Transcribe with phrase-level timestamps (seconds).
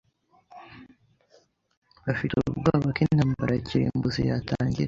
[2.05, 4.79] Bafite ubwoba ko intambara ya kirimbuzi yatangira